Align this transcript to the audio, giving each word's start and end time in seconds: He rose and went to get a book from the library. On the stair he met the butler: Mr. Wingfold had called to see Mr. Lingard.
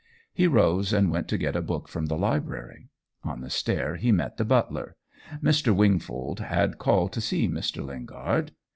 He 0.33 0.47
rose 0.47 0.93
and 0.93 1.11
went 1.11 1.27
to 1.27 1.37
get 1.37 1.55
a 1.55 1.61
book 1.61 1.87
from 1.87 2.07
the 2.07 2.17
library. 2.17 2.89
On 3.23 3.41
the 3.41 3.51
stair 3.51 3.97
he 3.97 4.11
met 4.11 4.37
the 4.37 4.43
butler: 4.43 4.95
Mr. 5.43 5.75
Wingfold 5.75 6.39
had 6.39 6.79
called 6.79 7.13
to 7.13 7.21
see 7.21 7.47
Mr. 7.47 7.85
Lingard. 7.85 8.51